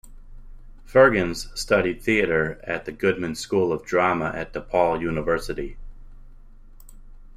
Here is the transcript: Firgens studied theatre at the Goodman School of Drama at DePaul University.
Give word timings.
Firgens 0.83 1.55
studied 1.55 2.01
theatre 2.01 2.59
at 2.63 2.85
the 2.85 2.91
Goodman 2.91 3.35
School 3.35 3.71
of 3.71 3.85
Drama 3.85 4.31
at 4.33 4.51
DePaul 4.51 4.99
University. 4.99 5.77